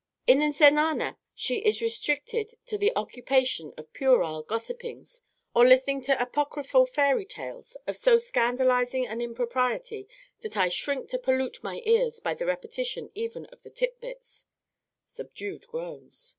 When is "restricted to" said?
1.82-2.78